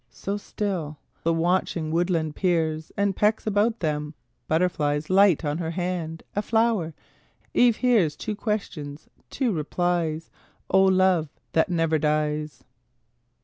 So 0.09 0.35
still 0.35 0.97
the 1.21 1.31
watching 1.31 1.91
woodland 1.91 2.35
peers 2.35 2.91
And 2.97 3.15
pecks 3.15 3.45
about 3.45 3.81
them, 3.81 4.15
butterflies 4.47 5.11
Light 5.11 5.45
on 5.45 5.59
her 5.59 5.69
hand 5.69 6.23
a 6.35 6.41
flower; 6.41 6.95
eve 7.53 7.75
hears 7.77 8.15
Two 8.15 8.35
questions, 8.35 9.07
two 9.29 9.51
replies 9.51 10.31
O 10.71 10.83
love 10.83 11.29
that 11.51 11.69
never 11.69 11.99
dies! 11.99 12.63